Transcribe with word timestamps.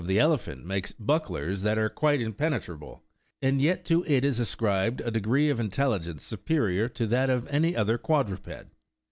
ETC 0.01 0.07
81 0.13 0.15
the 0.15 0.19
elephant 0.23 0.65
makes 0.65 0.91
bucklers 0.93 1.61
that 1.61 1.77
are 1.77 1.87
quite 1.87 2.19
impenetrable, 2.21 3.03
and 3.39 3.61
yet 3.61 3.85
to 3.85 4.03
it 4.07 4.25
is 4.25 4.39
ascribed 4.39 4.99
a 4.99 5.11
degree 5.11 5.51
of 5.51 5.59
intelligence 5.59 6.23
superior 6.23 6.89
to 6.89 7.05
that 7.05 7.29
of 7.29 7.47
any 7.49 7.73
quadruped. 7.97 8.65